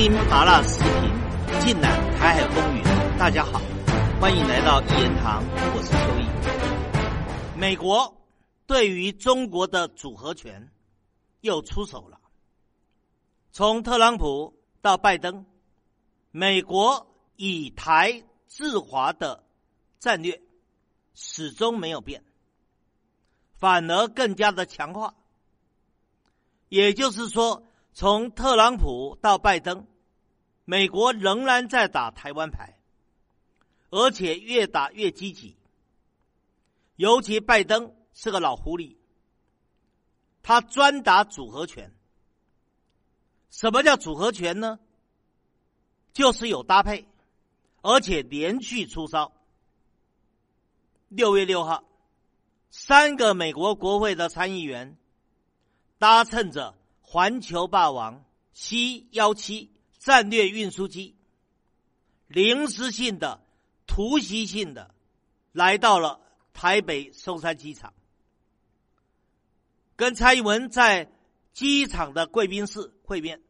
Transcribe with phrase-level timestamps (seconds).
[0.00, 2.84] 听麻辣视频，尽览台海风云。
[3.18, 3.60] 大家好，
[4.20, 5.42] 欢迎来到一言堂，
[5.74, 7.58] 我是邱毅。
[7.58, 8.16] 美国
[8.64, 10.70] 对于中国的组合拳
[11.40, 12.20] 又出手了。
[13.50, 15.44] 从特朗普到拜登，
[16.30, 19.42] 美国以台制华的
[19.98, 20.40] 战略
[21.12, 22.22] 始终没有变，
[23.56, 25.16] 反而更加的强化。
[26.68, 27.64] 也就是说，
[27.98, 29.84] 从特朗普到拜登，
[30.64, 32.78] 美国仍然在打台湾牌，
[33.90, 35.56] 而且越打越积极。
[36.94, 38.94] 尤其拜登是个老狐狸，
[40.44, 41.92] 他专打组合拳。
[43.50, 44.78] 什么叫组合拳呢？
[46.12, 47.04] 就是有搭配，
[47.82, 49.32] 而且连续出招。
[51.08, 51.82] 六月六号，
[52.70, 54.96] 三个美国国会的参议员。
[55.98, 56.78] 搭乘着
[57.10, 58.22] 环球霸王
[58.52, 61.16] C 幺七战略运输机，
[62.26, 63.42] 临时性的、
[63.86, 64.94] 突袭性的
[65.52, 66.20] 来到了
[66.52, 67.94] 台北松山机场，
[69.96, 71.10] 跟蔡英文在
[71.54, 73.40] 机场的贵宾室会面，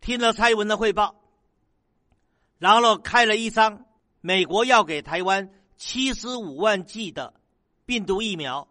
[0.00, 1.22] 听了蔡英文的汇报，
[2.58, 3.86] 然后开了一张
[4.20, 7.40] 美国要给台湾七十五万剂的
[7.86, 8.66] 病毒疫苗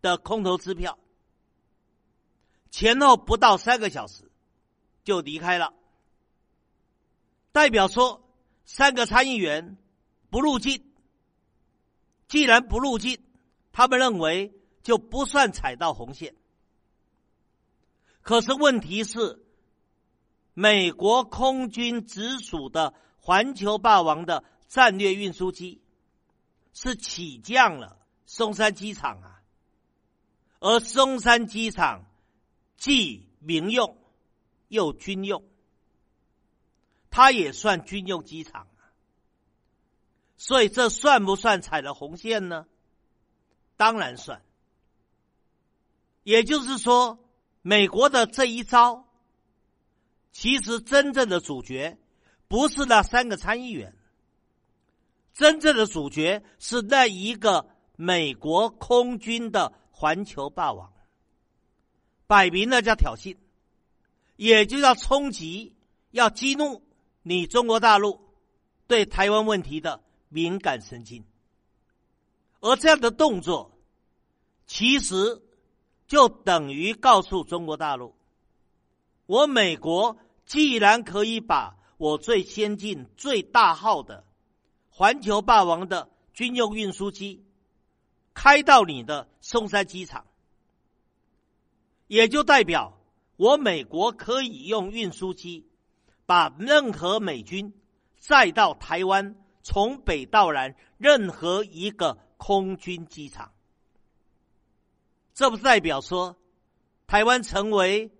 [0.00, 0.98] 的空头支票。
[2.80, 4.32] 前后不到三个小时，
[5.04, 5.74] 就离开了。
[7.52, 8.26] 代表说，
[8.64, 9.76] 三个参议员
[10.30, 10.90] 不入境。
[12.26, 13.22] 既然不入境，
[13.70, 16.34] 他们认为就不算踩到红线。
[18.22, 19.44] 可是问题是，
[20.54, 25.82] 美国空军直属的环球霸王的战略运输机
[26.72, 29.42] 是起降了松山机场啊，
[30.60, 32.06] 而松山机场。
[32.80, 33.98] 既民用
[34.68, 35.44] 又军用，
[37.10, 38.88] 它也算军用机场啊。
[40.38, 42.66] 所以这算不算踩了红线呢？
[43.76, 44.42] 当然算。
[46.22, 47.18] 也就是说，
[47.60, 49.06] 美国的这一招，
[50.32, 51.98] 其实真正的主角
[52.48, 53.94] 不是那三个参议员，
[55.34, 60.90] 真正的主角是那一个美国空军的环球霸王。
[62.30, 63.36] 摆明了叫挑衅，
[64.36, 65.74] 也就要冲击、
[66.12, 66.80] 要激怒
[67.24, 68.20] 你中国大陆
[68.86, 71.24] 对台湾问题的敏感神经，
[72.60, 73.76] 而这样的动作，
[74.68, 75.42] 其实
[76.06, 78.14] 就等于告诉中国大陆：
[79.26, 80.16] 我美国
[80.46, 84.24] 既然可以把我最先进、最大号的
[84.88, 87.44] 环球霸王的军用运输机
[88.34, 90.26] 开到你的松山机场。
[92.10, 92.98] 也就代表
[93.36, 95.68] 我美国可以用运输机
[96.26, 97.72] 把任何美军
[98.18, 103.52] 载到台湾，从北到南任何一个空军机场。
[105.34, 106.36] 这不代表说
[107.06, 108.10] 台湾成为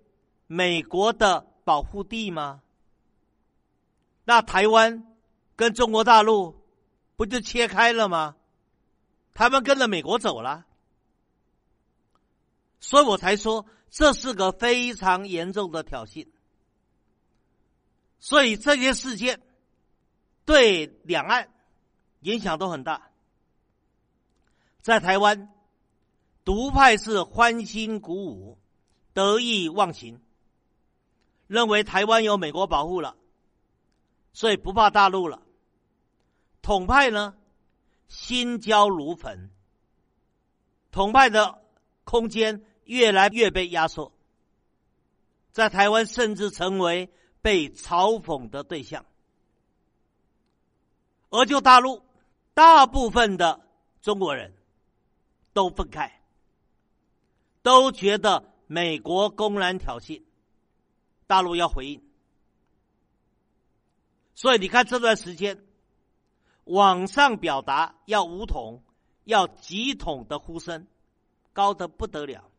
[0.47, 2.61] 美国的保护地吗？
[4.23, 5.05] 那台湾
[5.57, 6.63] 跟中国大陆
[7.17, 8.37] 不就切开了吗？
[9.33, 10.65] 台湾跟着美国走了，
[12.81, 13.65] 所以我才说。
[13.93, 16.25] 这是个非常严重的挑衅，
[18.21, 19.41] 所以这些事件
[20.45, 21.49] 对两岸
[22.21, 23.11] 影响都很大。
[24.79, 25.53] 在台湾，
[26.45, 28.57] 独派是欢欣鼓舞、
[29.11, 30.21] 得意忘形，
[31.47, 33.17] 认为台湾有美国保护了，
[34.31, 35.41] 所以不怕大陆了。
[36.61, 37.35] 统派呢，
[38.07, 39.51] 心焦如焚，
[40.93, 41.61] 统派的
[42.05, 42.65] 空间。
[42.85, 44.11] 越来越被压缩，
[45.51, 47.09] 在台湾甚至成为
[47.41, 49.05] 被嘲讽的对象，
[51.29, 52.03] 而就大陆
[52.53, 53.61] 大部分的
[54.01, 54.53] 中国人
[55.53, 56.21] 都分开，
[57.61, 60.21] 都觉得美国公然挑衅，
[61.27, 62.03] 大陆要回应，
[64.35, 65.63] 所以你看这段时间，
[66.65, 68.83] 网上表达要武统、
[69.23, 70.87] 要集统的呼声
[71.53, 72.50] 高的不得了。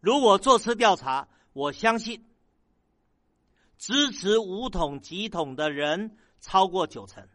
[0.00, 2.24] 如果做次调查，我相信
[3.76, 7.28] 支持五统集统的人超过九成。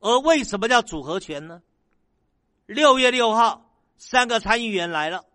[0.00, 1.62] 而为什么叫组合拳呢？
[2.64, 5.26] 六月六号，三个参议员来了，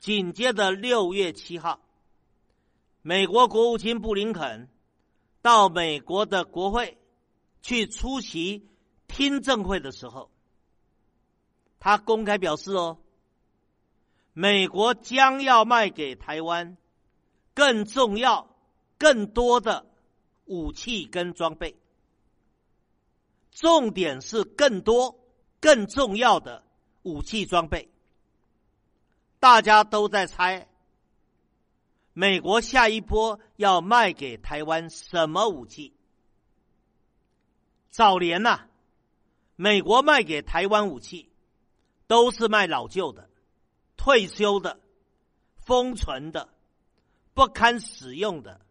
[0.00, 1.80] 紧接着六月七号，
[3.00, 4.68] 美国国务卿布林肯
[5.40, 6.98] 到美国的国会
[7.62, 8.68] 去出席
[9.06, 10.30] 听证会的时候，
[11.78, 12.98] 他公开表示哦。
[14.40, 16.76] 美国将要卖给台湾
[17.54, 18.48] 更重要、
[18.96, 19.84] 更多的
[20.44, 21.76] 武器跟装备。
[23.50, 25.18] 重点是更多、
[25.58, 26.62] 更重要的
[27.02, 27.90] 武器装备。
[29.40, 30.68] 大家都在猜，
[32.12, 35.92] 美国下一波要卖给台湾什么武器？
[37.90, 38.68] 早年呐，
[39.56, 41.28] 美国卖给台湾武器，
[42.06, 43.28] 都是卖老旧的、
[43.98, 44.80] 退休的、
[45.58, 46.48] 封存的、
[47.34, 48.62] 不堪使用的，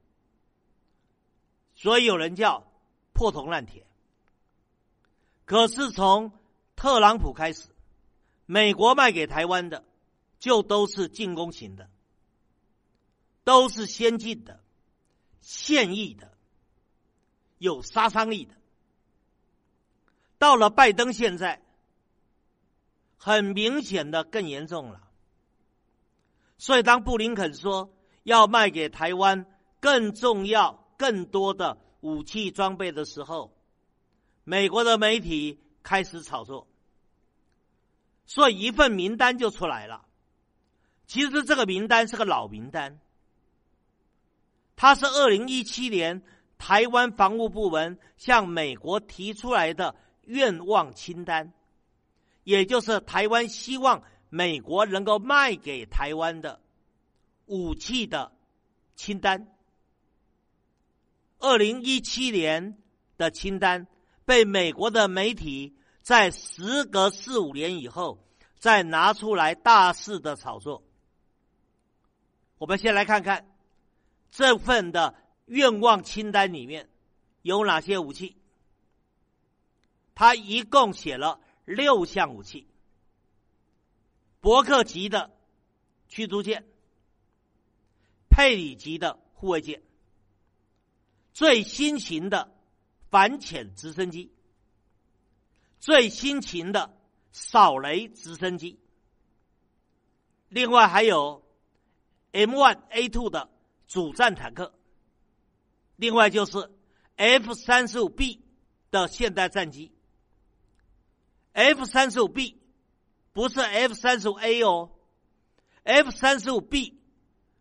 [1.75, 2.65] 所以有人叫
[3.13, 3.85] 破铜烂铁。
[5.45, 6.31] 可是从
[6.75, 7.69] 特朗普开始，
[8.47, 9.83] 美国卖给台湾的。
[10.39, 11.89] 就都是进攻型的，
[13.44, 14.59] 都是先进的、
[15.41, 16.31] 现役的、
[17.57, 18.53] 有杀伤力的。
[20.38, 21.63] 到了拜登现在，
[23.18, 25.06] 很明显的更严重了。
[26.57, 27.94] 所以当布林肯说
[28.24, 29.45] 要卖给台湾
[29.80, 33.54] 更重要、更多的武器装备的时候，
[34.44, 36.68] 美国的媒体开始炒作，
[38.25, 40.06] 所以一份名单就出来了。
[41.06, 43.00] 其实这个名单是个老名单，
[44.75, 46.21] 它是二零一七年
[46.57, 51.54] 台湾防务部门向美国提出来的愿望清单，
[52.44, 56.62] 也就是台湾希望美国能够卖给台湾的
[57.45, 58.31] 武器的
[58.95, 59.47] 清单。
[61.39, 62.77] 二零一七年
[63.18, 63.88] 的清单
[64.25, 68.25] 被美国的媒体在时隔四五年以后
[68.57, 70.83] 再拿出来大肆的炒作。
[72.57, 73.56] 我们先来看看
[74.31, 75.13] 这份的
[75.45, 76.89] 愿望清单里面
[77.44, 78.35] 有哪些武器。
[80.15, 82.68] 他一共写了六项武器：
[84.39, 85.31] 伯克级的
[86.07, 86.66] 驱逐舰、
[88.30, 89.81] 佩里级的护卫舰、
[91.34, 92.54] 最新型的
[93.10, 94.31] 反潜直升机、
[95.80, 96.98] 最新型的
[97.31, 98.80] 扫雷直升机，
[100.50, 101.44] 另外还有。
[102.33, 103.50] M1A2 的
[103.88, 104.72] 主战坦克，
[105.95, 106.69] 另外就是
[107.16, 108.44] F 三十五 B
[108.92, 109.92] 的现代战机。
[111.54, 112.62] F 三十五 B
[113.38, 114.89] 不是 F 三十五 A 哦
[115.84, 117.00] ，F 三十五 B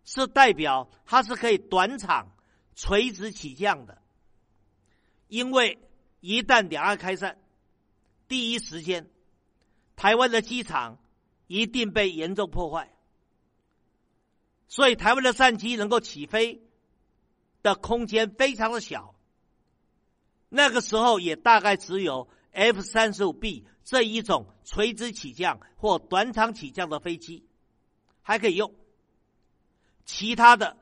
[0.07, 2.35] 是代表它是可以短场
[2.75, 4.01] 垂直起降的，
[5.29, 5.79] 因为
[6.21, 7.37] 一旦两岸开战，
[8.27, 9.11] 第一时间
[9.97, 10.99] 台湾的机场
[11.47, 12.91] 一定被严重破坏。
[14.69, 16.63] 所以，台湾的战机能够起飞
[17.63, 19.15] 的空间非常的小。
[20.49, 27.45] 那个时候也大概只有 F 三十五 B 这一种垂直起降或短场起降的飞机
[28.23, 28.75] 还可以用，
[30.07, 30.79] 其他的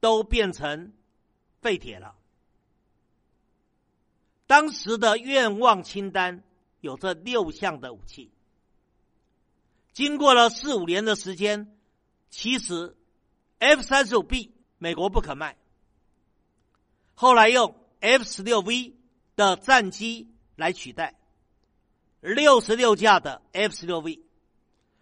[0.00, 0.94] 都变成
[1.60, 2.16] 废铁了。
[4.46, 6.42] 当时的愿望清单
[6.80, 8.30] 有这六项的武器，
[9.92, 11.76] 经过了四五年的时间，
[12.30, 12.96] 其实。
[13.60, 15.56] F 三十五 B 美国不肯卖，
[17.14, 18.94] 后来用 F 十六 V
[19.36, 21.14] 的战机来取代，
[22.20, 24.20] 六十六架的 F 十六 V，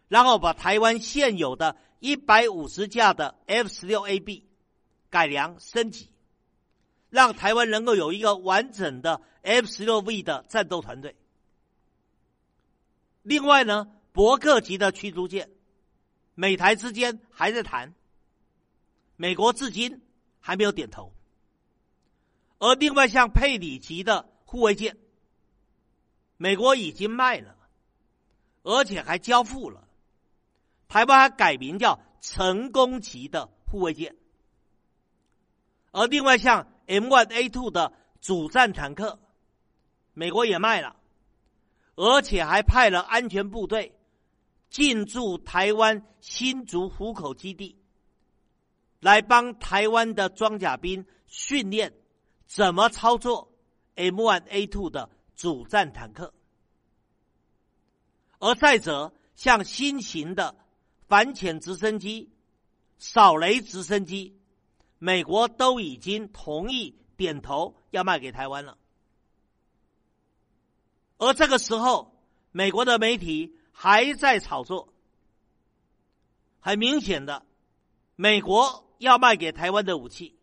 [0.08, 4.44] 然后把台湾现有的一百五十架的 F 十六 AB
[5.10, 6.10] 改良升级，
[7.10, 11.16] 让台湾能够有一个完整的 F 十六 V 的战斗团队。
[13.22, 15.50] 另外呢，伯克级的驱逐舰，
[16.34, 17.94] 美台之间还在谈。
[19.16, 20.00] 美国至今
[20.40, 21.12] 还没有点头，
[22.58, 24.96] 而另外像佩里级的护卫舰，
[26.42, 27.54] 美国已经卖了，
[28.64, 29.86] 而且还交付了，
[30.88, 34.16] 台湾还改名叫成功级的护卫舰，
[35.92, 39.20] 而另外像 M1A2 的主战坦克，
[40.14, 40.96] 美国也卖了，
[41.94, 43.96] 而且还派了安全部队
[44.68, 47.78] 进驻台湾新竹虎口基地。
[48.98, 51.94] 来帮台湾的装甲兵训练
[52.46, 53.52] 怎么操作
[53.94, 55.08] M1A2 的
[55.42, 56.32] 主战坦克，
[58.38, 60.54] 而再者，像新型的
[61.08, 62.30] 反潜直升机、
[62.96, 64.38] 扫雷直升机，
[65.00, 68.78] 美国都已经同意点头要卖给台湾了。
[71.18, 72.14] 而这个时候，
[72.52, 74.94] 美国的媒体还在炒作，
[76.60, 77.44] 很明显的，
[78.14, 78.88] 美国。
[78.98, 80.38] 要卖给台湾的武器，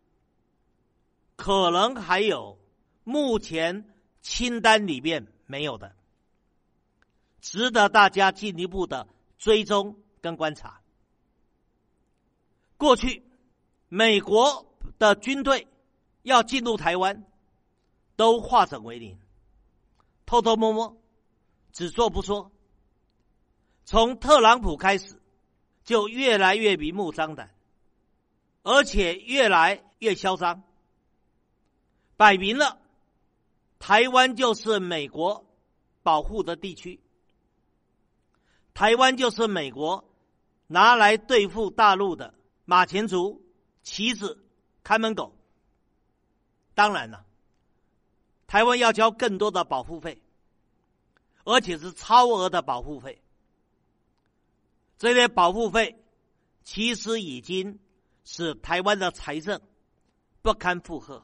[1.38, 2.60] 可能还有
[3.06, 3.90] 目前
[4.22, 5.96] 清单里面没有的，
[7.42, 9.08] 值得大家进一步的
[9.38, 10.82] 追踪跟观察。
[12.78, 13.24] 过去
[13.88, 15.68] 美国的军队
[16.22, 17.26] 要进入台湾，
[18.16, 19.20] 都化整为零，
[20.26, 20.98] 偷偷摸摸，
[21.72, 22.52] 只做不说。
[23.86, 25.20] 从特朗普开始，
[25.84, 27.54] 就越来越明目张胆，
[28.62, 30.64] 而且越来越嚣张，
[32.16, 32.80] 摆明了
[33.80, 35.46] 台湾就是美国
[36.04, 37.00] 保护的地区，
[38.74, 40.08] 台湾就是美国
[40.68, 43.42] 拿来对付大陆的马前卒、
[43.82, 44.46] 棋子、
[44.84, 45.36] 看门狗。
[46.76, 47.26] 当然了，
[48.48, 50.22] 台湾要交更多的保护费，
[51.44, 53.22] 而且是超额的保护费。
[54.98, 56.04] 这些保护费
[56.64, 57.80] 其实已经
[58.24, 59.60] 使台湾的财政
[60.42, 61.24] 不堪负荷，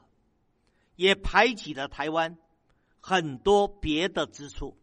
[0.96, 2.38] 也排挤了台湾
[3.08, 4.76] 很多别的支出。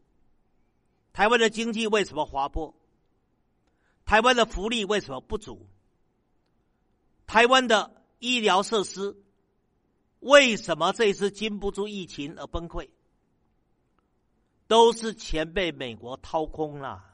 [1.12, 2.72] 台湾的经济为什么滑坡？
[4.04, 5.66] 台湾的福利为什么不足？
[7.26, 9.16] 台湾的医疗设施
[10.20, 12.90] 为什么这次经不住疫情而崩溃？
[14.68, 17.04] 都是钱被美国掏空了。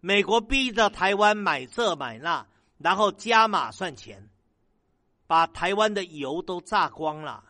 [0.00, 4.28] 美国逼着台湾买这买那，然后加码算钱，
[5.26, 7.42] 把台湾的油都榨光了。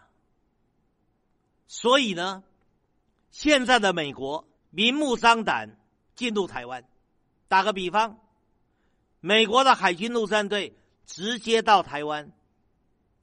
[1.72, 2.44] 所以呢，
[3.30, 5.78] 现在的美国明目张胆
[6.14, 6.84] 进入台湾。
[7.48, 8.20] 打个比方，
[9.20, 10.76] 美国的海军陆战队
[11.06, 12.30] 直接到台湾，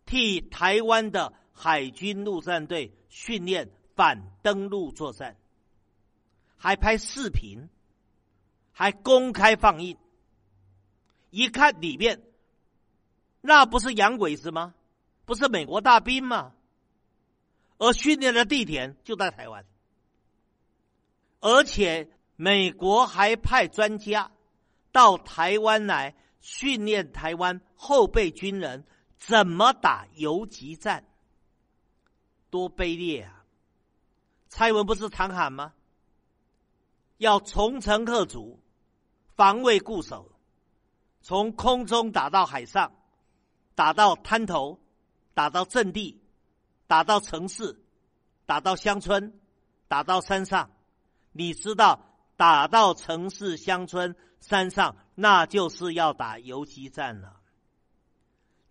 [0.07, 5.37] 替台湾的海军陆战队训练反登陆作战，
[6.57, 7.69] 还拍视频。
[8.71, 9.97] 还公开放映，
[11.29, 12.23] 一看里面，
[13.41, 14.73] 那不是洋鬼子吗？
[15.25, 16.53] 不是美国大兵吗？
[17.79, 19.65] 而训练的地点就在台湾，
[21.39, 24.31] 而且美国还派专家
[24.91, 28.85] 到台湾来训练台湾后备军人
[29.17, 31.03] 怎么打游击战，
[32.51, 33.43] 多卑劣啊！
[34.47, 35.73] 蔡文不是常喊吗？
[37.17, 38.59] 要重城克主。
[39.35, 40.29] 防卫固守，
[41.21, 42.91] 从空中打到海上，
[43.73, 44.77] 打到滩头，
[45.33, 46.21] 打到阵地，
[46.89, 47.79] 打到城市，
[48.47, 49.39] 打到乡村，
[49.87, 50.71] 打到山上。
[51.33, 52.03] 你知道，
[52.35, 57.41] 打到城市、乡村、山上，那就是要打游击战了。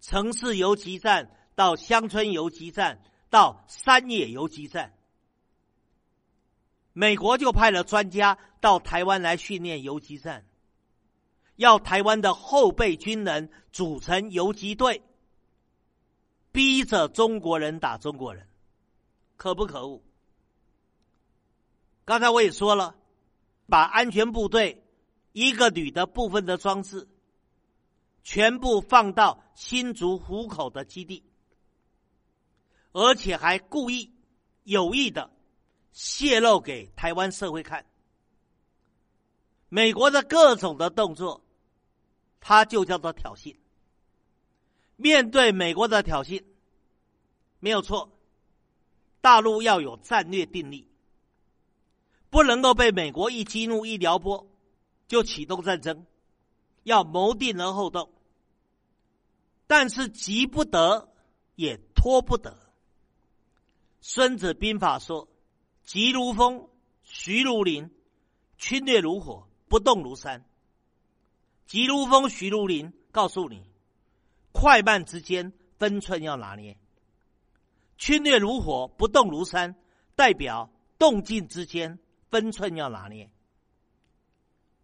[0.01, 4.95] 城市游击战到乡村游击战到山野游击战，
[6.93, 10.45] 美国就派了专家到台湾来训练游击战。
[11.55, 15.03] 要台湾的后备军人组成游击队，
[16.59, 18.45] 逼着中国人打中国人，
[19.37, 20.03] 可不可恶？
[22.05, 22.97] 刚才我也说了，
[23.69, 24.85] 把安全部队
[25.31, 27.07] 一个旅的部分的装置，
[28.25, 31.23] 全部放到新竹湖口的基地，
[32.91, 34.12] 而且还故意
[34.65, 35.31] 有意的
[35.93, 37.87] 泄露给台湾社会看，
[39.69, 41.41] 美国的各种的动作。
[42.41, 43.57] 他就叫做挑衅。
[44.97, 46.43] 面对美国的挑衅，
[47.61, 48.11] 没有错，
[49.21, 50.87] 大陆要有战略定力，
[52.31, 54.47] 不能够被美国一激怒、一撩拨
[55.07, 56.07] 就启动战争，
[56.85, 58.11] 要谋定而后动。
[59.67, 61.12] 但是急不得，
[61.57, 62.57] 也拖不得。
[64.00, 65.29] 孙子兵法说
[65.85, 66.69] ：“急如风，
[67.03, 67.91] 徐如林，
[68.57, 70.45] 侵略如火，不动如山。”
[71.67, 73.62] 急如风，徐如林，告诉你，
[74.53, 76.75] 快慢之间分寸要拿捏；
[77.99, 79.76] 侵略如火，不动如山，
[80.14, 81.99] 代表动静之间
[82.31, 83.31] 分寸要拿捏。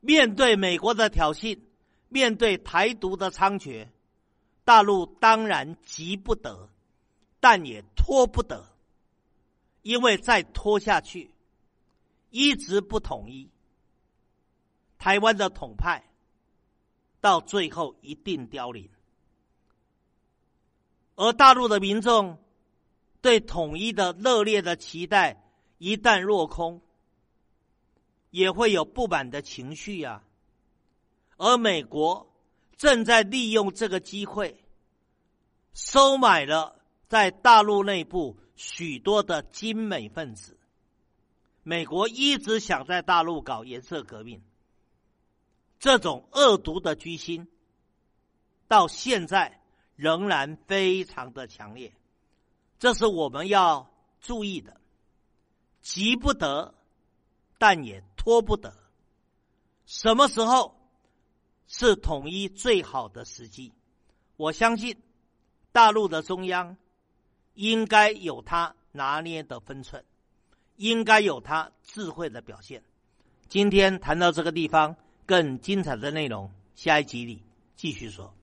[0.00, 1.60] 面对美国的挑衅，
[2.08, 3.88] 面对台独的猖獗，
[4.64, 6.68] 大陆当然急不得，
[7.40, 8.66] 但也拖不得，
[9.80, 11.30] 因为再拖下去，
[12.30, 13.48] 一直不统一，
[14.98, 16.04] 台湾的统派。
[17.20, 18.90] 到最后一定凋零，
[21.16, 22.36] 而大陆的民众
[23.24, 25.42] 对统一的热烈的期待
[25.78, 26.82] 一旦落空，
[28.28, 30.22] 也会有不满的情绪呀。
[31.38, 32.30] 而美国
[32.76, 34.62] 正在利用这个机会，
[35.72, 36.78] 收买了
[37.08, 40.58] 在大陆内部许多的精美分子。
[41.62, 44.42] 美国一直想在大陆搞颜色革命。
[45.78, 47.48] 这种恶毒的居心，
[48.68, 49.62] 到现在
[49.96, 51.90] 仍然非常的强烈，
[52.78, 53.90] 这是我们要
[54.20, 54.80] 注意的。
[55.80, 56.74] 急不得，
[57.58, 58.74] 但也拖不得。
[59.86, 60.74] 什么时候
[61.66, 63.72] 是统一最好的时机？
[64.36, 64.96] 我相信
[65.72, 66.76] 大陆的中央
[67.52, 70.04] 应该有他拿捏的分寸，
[70.76, 72.82] 应该有他智慧的表现。
[73.48, 77.42] 今天谈到这个地方，更精彩的内容，下一集里
[77.76, 78.34] 继续说。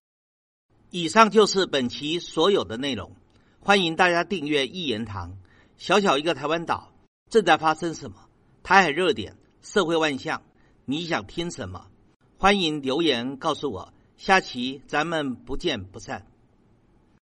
[0.92, 3.16] 以上就是本期所有的内容，
[3.64, 5.38] 欢迎大家订阅一言堂。
[5.78, 6.92] 小小一个台湾岛，
[7.30, 8.18] 正在发生什么？
[8.64, 10.42] 台海热点，社会万象，
[10.84, 11.86] 你想听什么？
[12.40, 13.94] 欢迎留言告诉我。
[14.18, 16.26] 下期咱们不见不散。